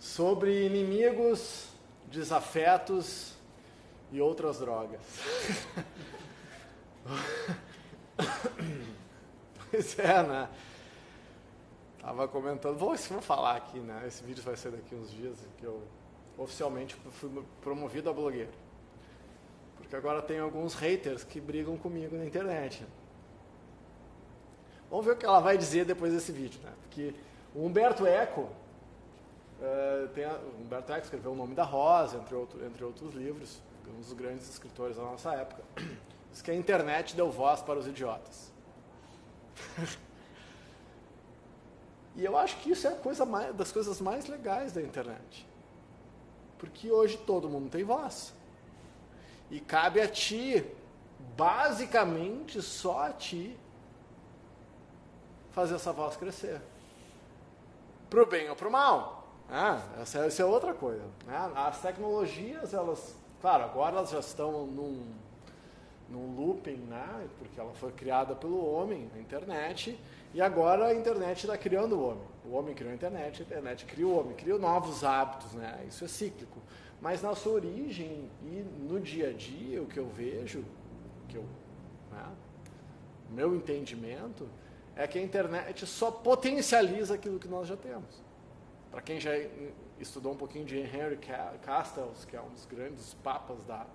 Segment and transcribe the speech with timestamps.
[0.00, 1.68] sobre inimigos,
[2.06, 3.34] desafetos
[4.10, 5.00] e outras drogas.
[9.70, 10.48] pois é, né?
[12.00, 14.04] Tava comentando, vou, vou falar aqui, né?
[14.06, 15.82] Esse vídeo vai ser daqui uns dias que eu
[16.38, 17.30] oficialmente fui
[17.60, 18.50] promovido a blogueiro.
[19.76, 22.86] Porque agora tem alguns haters que brigam comigo na internet.
[24.88, 26.72] Vamos ver o que ela vai dizer depois desse vídeo, né?
[26.82, 27.14] Porque
[27.54, 28.48] o Humberto Eco,
[29.60, 33.60] uh, tem a, Humberto Eco escreveu O Nome da Rosa, entre, outro, entre outros livros,
[33.88, 35.62] um dos grandes escritores da nossa época.
[36.30, 38.50] Diz que a internet deu voz para os idiotas.
[42.16, 45.46] e eu acho que isso é a coisa mais, das coisas mais legais da internet.
[46.58, 48.32] Porque hoje todo mundo tem voz.
[49.50, 50.64] E cabe a ti,
[51.36, 53.58] basicamente só a ti,
[55.50, 56.60] fazer essa voz crescer.
[58.08, 59.19] Para o bem ou para o mal.
[59.50, 61.02] Ah, essa, essa, é outra coisa.
[61.26, 61.52] Né?
[61.56, 65.02] As tecnologias, elas, claro, agora elas já estão num,
[66.08, 67.26] num looping, né?
[67.36, 69.98] porque ela foi criada pelo homem, a internet,
[70.32, 72.24] e agora a internet está criando o homem.
[72.44, 75.84] O homem criou a internet, a internet cria o homem, cria novos hábitos, né?
[75.88, 76.60] isso é cíclico.
[77.00, 80.64] Mas na sua origem e no dia a dia, o que eu vejo,
[81.28, 81.44] que eu,
[82.12, 82.24] né?
[83.30, 84.48] meu entendimento,
[84.94, 88.29] é que a internet só potencializa aquilo que nós já temos.
[88.90, 89.30] Para quem já
[90.00, 91.18] estudou um pouquinho de Henry
[91.62, 93.86] Castells, que é um dos grandes papas da,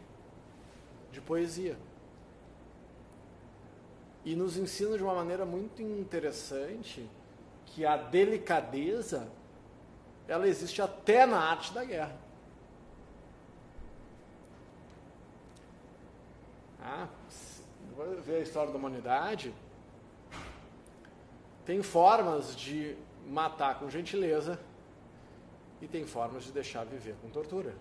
[1.11, 1.77] de poesia.
[4.25, 7.07] E nos ensinam de uma maneira muito interessante
[7.65, 9.29] que a delicadeza
[10.27, 12.15] ela existe até na arte da guerra.
[16.81, 17.07] Ah,
[18.23, 19.53] ver a história da humanidade.
[21.65, 24.59] Tem formas de matar com gentileza
[25.81, 27.73] e tem formas de deixar viver com tortura.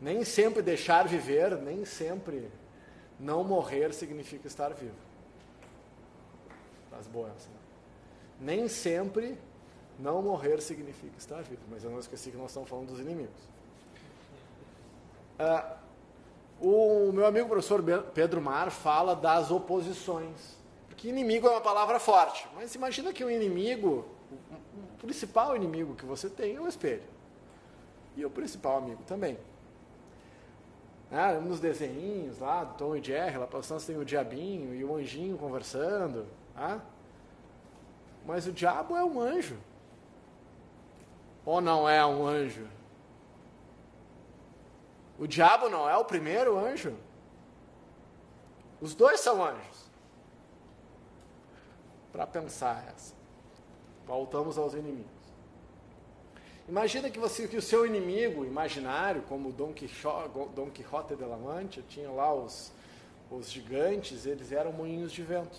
[0.00, 2.50] Nem sempre deixar viver, nem sempre
[3.18, 4.94] não morrer significa estar vivo.
[6.98, 7.46] As boas.
[7.46, 7.54] Né?
[8.40, 9.38] Nem sempre
[9.98, 11.62] não morrer significa estar vivo.
[11.70, 13.42] Mas eu não esqueci que nós estamos falando dos inimigos.
[15.38, 15.79] Uh,
[16.60, 17.82] o meu amigo professor
[18.14, 20.58] Pedro Mar fala das oposições.
[20.88, 22.46] Porque inimigo é uma palavra forte.
[22.54, 24.06] Mas imagina que o inimigo,
[24.94, 27.02] o principal inimigo que você tem é o espelho.
[28.16, 29.38] E o principal amigo também.
[31.10, 34.94] Ah, nos desenhinhos lá, do Tom e Jerry, lá passando tem o diabinho e o
[34.94, 36.26] anjinho conversando.
[36.54, 36.78] Ah?
[38.26, 39.56] Mas o diabo é um anjo.
[41.44, 42.66] Ou não é um anjo?
[45.20, 46.96] O diabo não é o primeiro anjo?
[48.80, 49.90] Os dois são anjos.
[52.10, 53.14] Para pensar essa.
[54.06, 55.20] Voltamos aos inimigos.
[56.66, 61.36] Imagina que, você, que o seu inimigo imaginário, como Dom Quixote, Dom Quixote de la
[61.36, 62.72] Mancha, tinha lá os,
[63.30, 65.58] os gigantes, eles eram moinhos de vento.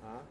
[0.00, 0.22] Tá?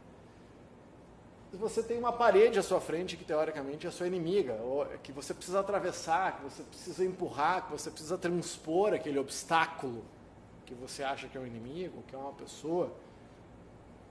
[1.58, 4.58] Você tem uma parede à sua frente que teoricamente é sua inimiga,
[5.02, 10.04] que você precisa atravessar, que você precisa empurrar, que você precisa transpor aquele obstáculo
[10.70, 12.94] que você acha que é um inimigo, que é uma pessoa.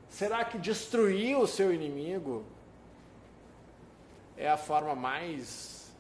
[0.09, 2.45] Será que destruir o seu inimigo
[4.37, 5.93] é a forma mais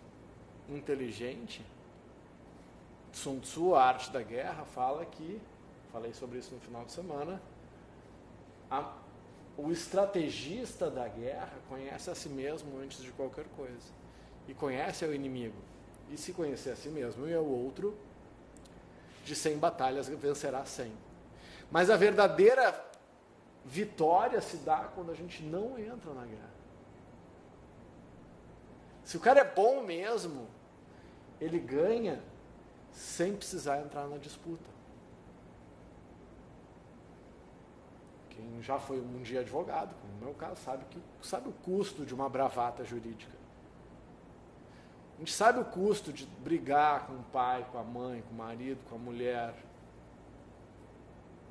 [0.68, 1.64] inteligente?
[3.12, 5.40] Sun Tzu, a arte da guerra, fala que,
[5.92, 7.40] falei sobre isso no final de semana,
[8.68, 8.92] a,
[9.58, 13.98] o estrategista da guerra conhece a si mesmo antes de qualquer coisa.
[14.46, 15.56] E conhece o inimigo.
[16.08, 17.98] E se conhecer a si mesmo e o outro,
[19.24, 20.92] de 100 batalhas vencerá 100.
[21.72, 22.86] Mas a verdadeira
[23.64, 26.58] vitória se dá quando a gente não entra na guerra.
[29.04, 30.46] Se o cara é bom mesmo,
[31.40, 32.22] ele ganha
[32.92, 34.77] sem precisar entrar na disputa.
[38.48, 42.06] Quem já foi um dia advogado, como no meu caso, sabe, que, sabe o custo
[42.06, 43.36] de uma bravata jurídica.
[45.16, 48.38] A gente sabe o custo de brigar com o pai, com a mãe, com o
[48.38, 49.54] marido, com a mulher.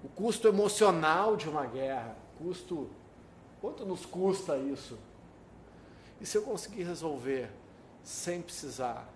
[0.03, 2.15] O custo emocional de uma guerra.
[2.39, 2.89] Custo.
[3.61, 4.97] Quanto nos custa isso?
[6.19, 7.51] E se eu conseguir resolver
[8.03, 9.07] sem precisar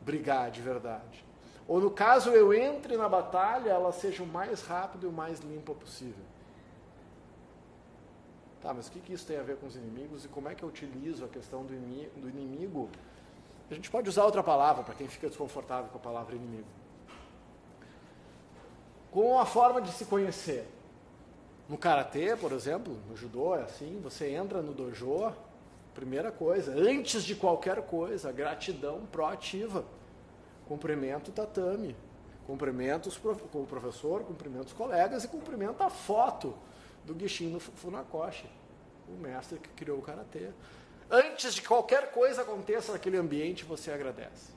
[0.00, 1.24] brigar de verdade?
[1.72, 5.40] Ou no caso eu entre na batalha, ela seja o mais rápido e o mais
[5.40, 6.22] limpa possível.
[8.60, 10.54] Tá, mas o que, que isso tem a ver com os inimigos e como é
[10.54, 11.72] que eu utilizo a questão do
[12.20, 12.90] do inimigo?
[13.70, 16.68] A gente pode usar outra palavra para quem fica desconfortável com a palavra inimigo.
[19.10, 20.68] Com a forma de se conhecer.
[21.70, 25.32] No karatê, por exemplo, no judô é assim, você entra no dojo,
[25.94, 29.86] primeira coisa, antes de qualquer coisa, gratidão proativa.
[30.66, 31.96] Cumprimento o tatame,
[32.46, 36.54] cumprimento o professor, cumprimento os colegas e cumprimento a foto
[37.04, 38.48] do Gishin Funakoshi,
[39.08, 40.50] o mestre que criou o karatê.
[41.10, 44.50] Antes de qualquer coisa aconteça naquele ambiente, você agradece.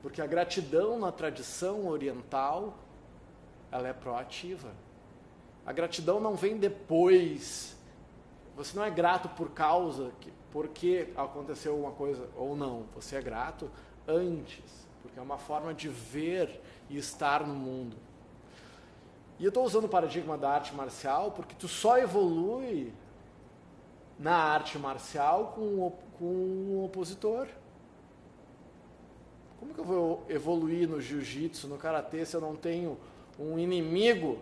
[0.00, 2.76] Porque a gratidão na tradição oriental,
[3.70, 4.72] ela é proativa.
[5.64, 7.76] A gratidão não vem depois.
[8.56, 12.84] Você não é grato por causa, que, porque aconteceu uma coisa ou não.
[12.96, 13.70] Você é grato
[14.06, 17.96] antes, porque é uma forma de ver e estar no mundo.
[19.38, 22.92] E eu estou usando o paradigma da arte marcial porque tu só evolui
[24.18, 27.48] na arte marcial com, com um opositor.
[29.58, 32.98] Como que eu vou evoluir no jiu-jitsu, no karatê, se eu não tenho
[33.38, 34.38] um inimigo,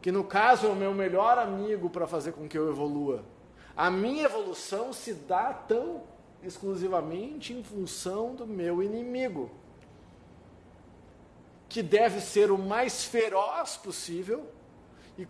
[0.00, 3.24] que no caso é o meu melhor amigo para fazer com que eu evolua?
[3.76, 6.02] A minha evolução se dá tão
[6.42, 9.50] exclusivamente em função do meu inimigo
[11.68, 14.46] que deve ser o mais feroz possível
[15.18, 15.26] e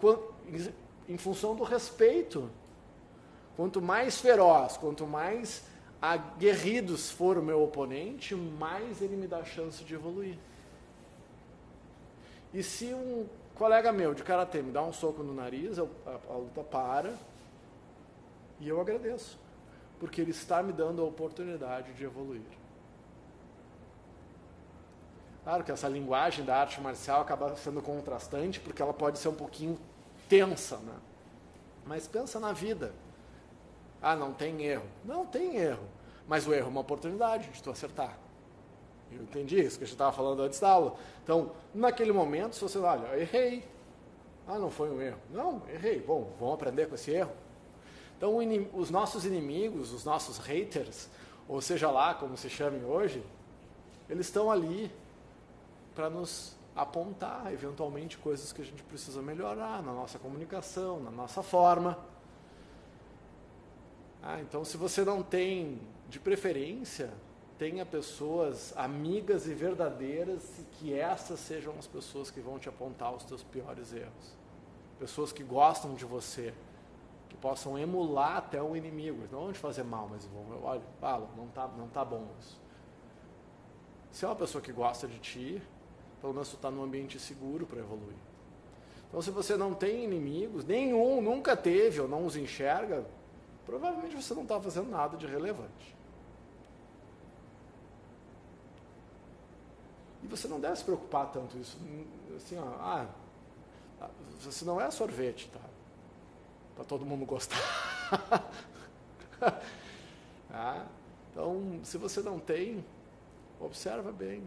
[1.08, 2.50] em função do respeito.
[3.56, 5.64] Quanto mais feroz, quanto mais
[6.00, 10.38] aguerridos for o meu oponente, mais ele me dá chance de evoluir.
[12.54, 13.26] E se um
[13.56, 17.12] colega meu de karatê me dá um soco no nariz, eu, a, a luta para
[18.60, 19.38] e eu agradeço,
[19.98, 22.42] porque ele está me dando a oportunidade de evoluir.
[25.48, 29.34] Claro que essa linguagem da arte marcial acaba sendo contrastante, porque ela pode ser um
[29.34, 29.78] pouquinho
[30.28, 30.92] tensa, né?
[31.86, 32.92] Mas pensa na vida.
[34.02, 34.84] Ah, não tem erro.
[35.06, 35.88] Não tem erro.
[36.28, 38.18] Mas o erro é uma oportunidade de tu acertar.
[39.10, 40.96] Eu entendi isso que a gente estava falando antes da aula.
[41.24, 43.66] Então, naquele momento, se você olha, errei.
[44.46, 45.18] Ah, não foi um erro.
[45.30, 45.98] Não, errei.
[45.98, 47.32] Bom, vamos aprender com esse erro.
[48.18, 48.36] Então,
[48.74, 51.08] os nossos inimigos, os nossos haters,
[51.48, 53.24] ou seja lá como se chamem hoje,
[54.10, 54.92] eles estão ali
[55.98, 61.42] para nos apontar eventualmente coisas que a gente precisa melhorar na nossa comunicação, na nossa
[61.42, 61.98] forma.
[64.22, 67.12] Ah, então, se você não tem, de preferência,
[67.58, 73.12] tenha pessoas amigas e verdadeiras e que essas sejam as pessoas que vão te apontar
[73.12, 74.36] os teus piores erros.
[75.00, 76.54] Pessoas que gostam de você,
[77.28, 79.24] que possam emular até o inimigo.
[79.32, 82.60] Não vão te fazer mal, mas vão, olha, fala, não tá, não tá bom isso.
[84.12, 85.60] Se é uma pessoa que gosta de ti,
[86.20, 88.16] pelo menos tu está num ambiente seguro para evoluir.
[89.08, 93.06] Então, se você não tem inimigos, nenhum, nunca teve ou não os enxerga,
[93.64, 95.96] provavelmente você não está fazendo nada de relevante.
[100.22, 101.78] E você não deve se preocupar tanto isso.
[102.36, 103.06] Assim, ó, ah,
[104.40, 105.60] você não é sorvete, tá?
[106.74, 107.56] Para todo mundo gostar.
[110.50, 110.86] ah,
[111.32, 112.84] então, se você não tem,
[113.60, 114.42] observa bem.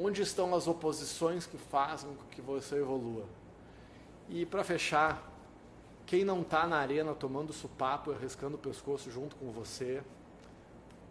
[0.00, 3.24] Onde estão as oposições que fazem com que você evolua?
[4.28, 5.28] E para fechar,
[6.06, 10.02] quem não está na arena tomando supapo e arriscando o pescoço junto com você,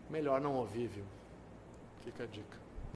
[0.10, 1.04] melhor não ouvir, viu?
[2.04, 2.67] Fica a dica.